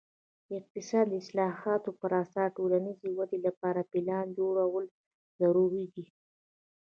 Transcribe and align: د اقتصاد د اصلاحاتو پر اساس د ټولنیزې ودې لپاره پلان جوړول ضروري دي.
د 0.47 0.49
اقتصاد 0.59 1.05
د 1.09 1.13
اصلاحاتو 1.23 1.89
پر 2.01 2.11
اساس 2.23 2.49
د 2.53 2.55
ټولنیزې 2.57 3.07
ودې 3.17 3.39
لپاره 3.47 3.81
پلان 3.91 4.25
جوړول 4.37 4.85
ضروري 5.39 5.85
دي. 5.93 6.05